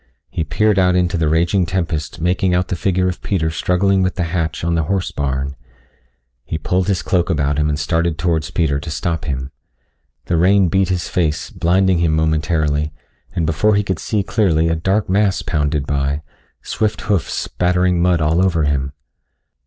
[0.31, 4.15] He peered out into the raging tempest making out the figure of Peter struggling with
[4.15, 5.55] the hatch on the horse barn.
[6.43, 9.51] He pulled his cloak about him and started towards Peter to stop him.
[10.25, 12.91] The rain beat his face, blinding him momentarily,
[13.35, 16.23] and before he could see clearly a dark mass pounded by,
[16.63, 18.93] swift hoofs spattering mud all over him.